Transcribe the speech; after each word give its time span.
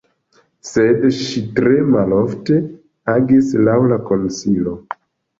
Sed 0.67 1.03
ŝi 1.17 1.41
tre 1.59 1.75
malofte 1.95 2.57
agis 3.13 3.51
laŭ 3.67 3.75
la 3.91 3.99
konsilo! 4.07 4.75